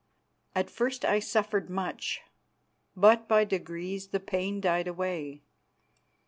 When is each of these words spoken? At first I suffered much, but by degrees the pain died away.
At 0.55 0.71
first 0.71 1.05
I 1.05 1.19
suffered 1.19 1.69
much, 1.69 2.21
but 2.97 3.27
by 3.27 3.45
degrees 3.45 4.07
the 4.07 4.19
pain 4.19 4.59
died 4.59 4.87
away. 4.87 5.43